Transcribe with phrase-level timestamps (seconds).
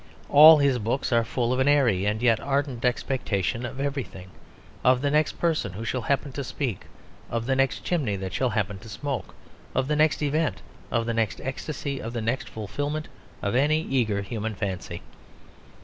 [0.29, 4.31] All his books are full of an airy and yet ardent expectation of everything;
[4.83, 6.85] of the next person who shall happen to speak,
[7.29, 9.35] of the next chimney that shall happen to smoke,
[9.75, 13.09] of the next event, of the next ecstasy; of the next fulfilment
[13.43, 15.03] of any eager human fancy.